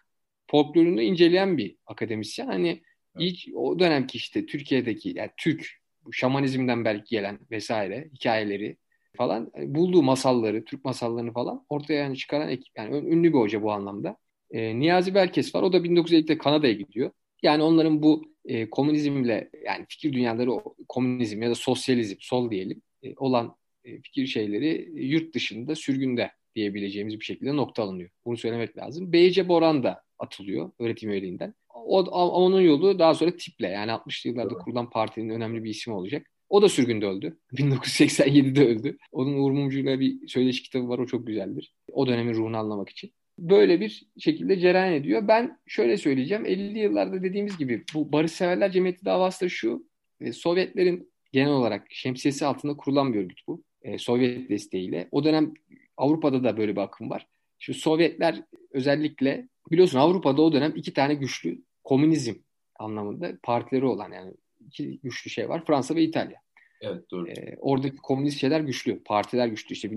[0.51, 2.47] folklorunu inceleyen bir akademisyen.
[2.47, 2.81] Hani
[3.19, 5.67] ilk o dönemki işte Türkiye'deki yani Türk
[6.11, 8.77] şamanizmden belki gelen vesaire hikayeleri
[9.15, 12.77] falan e, bulduğu masalları, Türk masallarını falan ortaya yani çıkaran ekip.
[12.77, 14.17] Yani ünlü bir hoca bu anlamda.
[14.56, 15.63] E, Niyazi Berkes var.
[15.63, 17.12] O da 1950'de Kanada'ya gidiyor.
[17.44, 20.50] Yani onların bu e, komünizmle yani fikir dünyaları
[20.89, 27.20] komünizm ya da sosyalizm, sol diyelim e, olan e, fikir şeyleri yurt dışında sürgünde diyebileceğimiz
[27.20, 28.10] bir şekilde nokta alınıyor.
[28.26, 29.13] Bunu söylemek lazım.
[29.13, 31.54] Beyce Boran da atılıyor öğretim üyeliğinden.
[31.74, 36.28] O, onun yolu daha sonra tiple yani 60'lı yıllarda kurulan partinin önemli bir ismi olacak.
[36.50, 37.38] O da sürgünde öldü.
[37.54, 38.98] 1987'de öldü.
[39.12, 41.00] Onun Uğur Mumcu'yla bir söyleşi kitabı var.
[41.00, 41.74] O çok güzeldir.
[41.91, 43.12] O dönemin ruhunu anlamak için.
[43.38, 45.28] Böyle bir şekilde cereyan ediyor.
[45.28, 46.45] Ben şöyle söyleyeceğim.
[46.45, 49.88] 50'li yıllarda dediğimiz gibi bu barışseverler cemiyeti davası da şu.
[50.21, 53.63] E, Sovyetlerin genel olarak şemsiyesi altında kurulan bir örgüt bu.
[53.82, 55.08] E, Sovyet desteğiyle.
[55.12, 55.54] O dönem
[55.98, 57.28] Avrupa'da da böyle bir akım var.
[57.60, 62.34] Şu Sovyetler özellikle biliyorsun Avrupa'da o dönem iki tane güçlü komünizm
[62.80, 64.34] anlamında partileri olan yani
[64.67, 65.65] iki güçlü şey var.
[65.65, 66.41] Fransa ve İtalya.
[66.82, 67.30] Evet doğru.
[67.30, 69.04] E, oradaki komünist şeyler güçlü.
[69.04, 69.74] Partiler güçlü.
[69.74, 69.91] İşte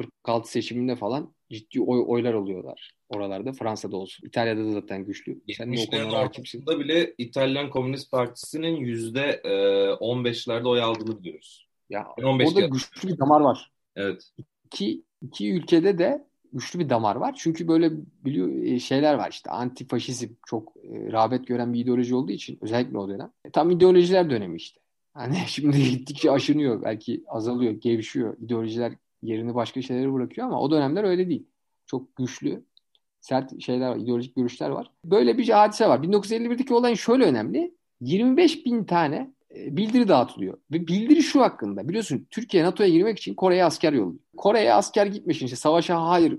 [0.00, 3.52] 1946 seçiminde falan ciddi oy, oylar alıyorlar oralarda.
[3.52, 4.26] Fransa'da olsun.
[4.26, 5.40] İtalya'da da zaten güçlü.
[5.56, 6.66] Sen de o konuda hakimsin.
[6.66, 9.40] bile İtalyan Komünist Partisi'nin yüzde
[10.00, 11.68] 15'lerde oy aldığını biliyoruz.
[11.90, 12.70] Ya orada geldi.
[12.70, 13.72] güçlü bir damar var.
[13.96, 14.30] Evet.
[14.66, 17.34] İki, iki ülkede de güçlü bir damar var.
[17.38, 17.90] Çünkü böyle
[18.24, 22.98] biliyor e, şeyler var işte antifaşizm çok e, rağbet gören bir ideoloji olduğu için özellikle
[22.98, 23.30] o dönem.
[23.44, 24.80] E, tam ideolojiler dönemi işte.
[25.14, 28.36] Hani şimdi gittikçe aşınıyor belki azalıyor, gevşiyor.
[28.38, 28.92] İdeolojiler
[29.24, 31.46] yerini başka şeylere bırakıyor ama o dönemler öyle değil.
[31.86, 32.64] Çok güçlü,
[33.20, 34.90] sert şeyler ideolojik görüşler var.
[35.04, 35.98] Böyle bir hadise var.
[35.98, 37.74] 1951'deki olayın şöyle önemli.
[38.00, 40.58] 25 bin tane e, bildiri dağıtılıyor.
[40.72, 41.88] Ve bildiri şu hakkında.
[41.88, 44.20] Biliyorsun Türkiye NATO'ya girmek için Kore'ye asker yolluyor.
[44.36, 46.38] Kore'ye asker gitmiş işte savaşa hayır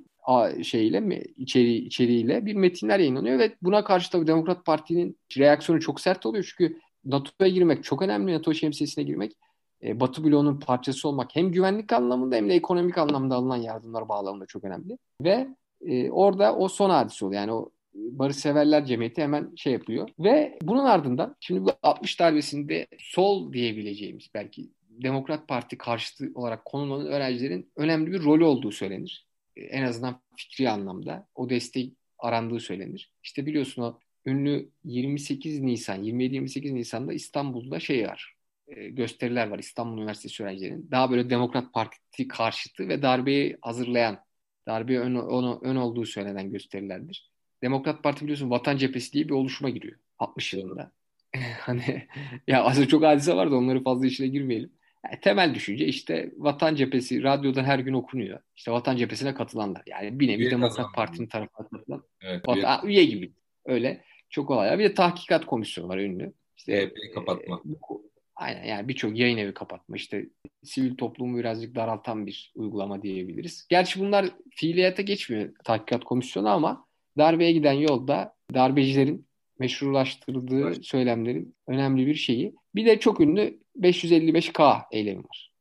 [0.63, 6.25] şeyle içeri içeriğiyle bir metinler yayınlanıyor ve buna karşı tabii Demokrat Parti'nin reaksiyonu çok sert
[6.25, 8.33] oluyor çünkü NATO'ya girmek çok önemli.
[8.33, 9.37] NATO şemsiyesine girmek.
[9.85, 14.45] E, Batı bloğunun parçası olmak hem güvenlik anlamında hem de ekonomik anlamda alınan yardımlar bağlamında
[14.45, 14.97] çok önemli.
[15.21, 15.47] Ve
[15.85, 17.41] e, orada o son hadise oluyor.
[17.41, 20.09] Yani o Barışseverler Cemiyeti hemen şey yapıyor.
[20.19, 27.07] Ve bunun ardından şimdi bu 60 darbesinde sol diyebileceğimiz belki Demokrat Parti karşıtı olarak konulanan
[27.07, 29.25] öğrencilerin önemli bir rolü olduğu söylenir.
[29.55, 33.11] E, En azından fikri anlamda o destek arandığı söylenir.
[33.23, 38.34] İşte biliyorsun o ünlü 28 Nisan, 27-28 Nisan'da İstanbul'da şey var.
[38.67, 40.91] E, gösteriler var İstanbul Üniversitesi öğrencilerinin.
[40.91, 44.19] Daha böyle Demokrat Parti karşıtı ve darbeyi hazırlayan,
[44.67, 47.31] darbeye ön, ön, ön olduğu söylenen gösterilerdir.
[47.61, 50.91] Demokrat Parti biliyorsun Vatan Cephesi diye bir oluşuma giriyor 60 yılında.
[51.59, 52.07] hani
[52.47, 54.71] ya aslında çok hadise var da onları fazla işine girmeyelim.
[55.05, 58.39] Yani temel düşünce işte Vatan Cephesi radyoda her gün okunuyor.
[58.55, 59.83] İşte Vatan Cephesi'ne katılanlar.
[59.87, 60.91] Yani bir nevi Üye Demokrat kazandı.
[60.95, 62.47] Parti'nin tarafına katılan Evet.
[62.47, 63.31] Vatan, Aa, üye gibi.
[63.65, 64.03] Öyle.
[64.29, 64.79] Çok olay.
[64.79, 66.33] Bir de tahkikat komisyonu var ünlü.
[66.57, 67.55] İşte, CHP'yi kapatma.
[67.55, 69.95] e, bu- aynen yani birçok yayın evi kapatma.
[69.95, 70.25] İşte
[70.63, 73.65] sivil toplumu birazcık daraltan bir uygulama diyebiliriz.
[73.69, 76.85] Gerçi bunlar fiiliyata geçmiyor tahkikat komisyonu ama
[77.17, 79.27] darbeye giden yolda darbecilerin
[79.59, 82.55] meşrulaştırdığı söylemlerin önemli bir şeyi.
[82.75, 85.51] Bir de çok ünlü 555K eylemi var.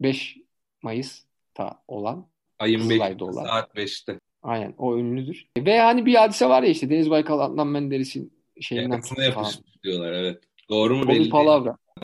[0.00, 0.36] 5
[0.82, 2.26] Mayıs'ta olan
[2.58, 3.44] Ayın Kızılay'da 5'inde olan.
[3.44, 4.20] saat 5'te.
[4.42, 5.48] Aynen o ünlüdür.
[5.58, 10.12] Ve hani bir hadise var ya işte Deniz Baykal Adnan Menderes'in şeyinden Yakasına yapışmış diyorlar
[10.12, 10.42] evet.
[10.68, 11.30] Doğru mu O belli bir değil.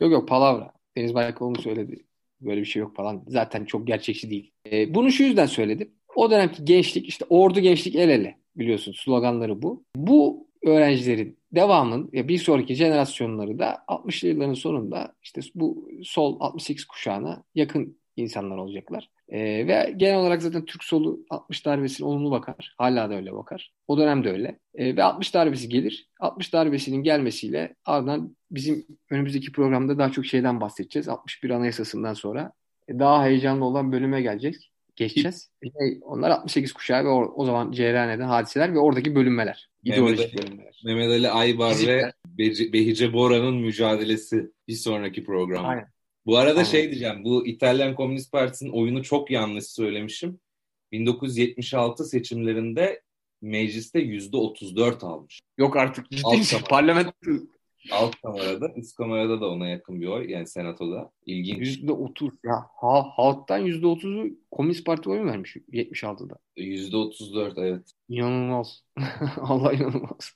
[0.00, 0.72] Yok yok palavra.
[0.96, 2.04] Deniz Baykal onu söyledi.
[2.40, 3.24] Böyle bir şey yok falan.
[3.28, 4.52] Zaten çok gerçekçi değil.
[4.72, 5.90] Ee, bunu şu yüzden söyledim.
[6.14, 9.84] O dönemki gençlik işte ordu gençlik el ele biliyorsun sloganları bu.
[9.96, 16.84] Bu öğrencilerin devamın ya bir sonraki jenerasyonları da 60'lı yılların sonunda işte bu sol 68
[16.84, 19.10] kuşağına yakın insanlar olacaklar.
[19.34, 22.74] Ee, ve genel olarak zaten Türk solu 60 darbesine olumlu bakar.
[22.78, 23.72] Hala da öyle bakar.
[23.88, 24.58] O dönemde öyle.
[24.74, 26.08] Ee, ve 60 darbesi gelir.
[26.20, 31.08] 60 darbesinin gelmesiyle ardından bizim önümüzdeki programda daha çok şeyden bahsedeceğiz.
[31.08, 32.52] 61 Anayasası'ndan sonra
[32.88, 34.54] e, daha heyecanlı olan bölüme gelecek.
[34.96, 35.50] Geçeceğiz.
[35.64, 35.68] E,
[36.02, 39.68] Onlar 68 kuşağı ve o, o zaman cereyan eden hadiseler ve oradaki bölünmeler.
[39.84, 40.80] Mehmet İdeolojik Ali- bölünmeler.
[40.84, 42.12] Mehmet Ali Aybar ve Fizikler.
[42.38, 45.68] Beci- Behice Bora'nın mücadelesi bir sonraki programda.
[45.68, 45.86] Aynen.
[46.26, 46.70] Bu arada Aynen.
[46.70, 47.24] şey diyeceğim.
[47.24, 50.40] Bu İtalyan Komünist Partisi'nin oyunu çok yanlış söylemişim.
[50.92, 53.02] 1976 seçimlerinde
[53.42, 55.40] mecliste %34 almış.
[55.58, 56.68] Yok artık ciddi Alt.
[56.68, 57.12] Parlamento
[57.90, 60.30] Alt kamerada, üst kamerada da ona yakın bir oy.
[60.30, 61.10] Yani senatoda.
[61.26, 61.58] İlginç.
[61.58, 66.34] yüzde otuz ya ha, halktan yüzde otuzu Komünist Parti oy mu vermiş 76'da?
[66.56, 67.92] %34 evet.
[68.08, 68.84] İnanılmaz.
[69.36, 70.32] Allah inanılmaz.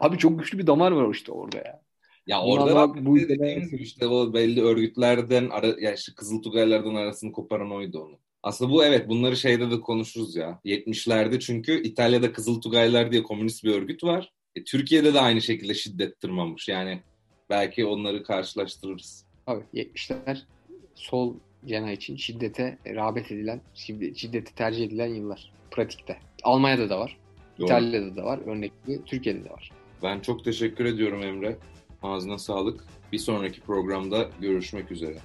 [0.00, 1.82] Abi çok güçlü bir damar var işte orada ya.
[2.28, 6.42] Ya orada da da bu- dediğimiz gibi işte o belli örgütlerden ara, yani işte Kızıl
[6.42, 8.18] Tugaylardan arasını koparan oydu onu.
[8.42, 10.60] Aslında bu evet bunları şeyde de konuşuruz ya.
[10.64, 14.32] 70'lerde çünkü İtalya'da Kızıl Tugaylar diye komünist bir örgüt var.
[14.56, 16.68] E, Türkiye'de de aynı şekilde şiddet tırmanmış.
[16.68, 17.00] Yani
[17.50, 19.24] belki onları karşılaştırırız.
[19.46, 20.38] Abi 70'ler
[20.94, 21.34] sol
[21.66, 25.52] cenah için şiddete rağbet edilen, şiddet- şiddeti tercih edilen yıllar.
[25.70, 26.18] Pratikte.
[26.42, 27.16] Almanya'da da var.
[27.58, 27.66] Doğru.
[27.66, 28.38] İtalya'da da var.
[28.46, 29.70] Örnekli Türkiye'de de var.
[30.02, 31.56] Ben çok teşekkür ediyorum Emre.
[32.02, 32.84] Ağzına sağlık.
[33.12, 35.18] Bir sonraki programda görüşmek üzere.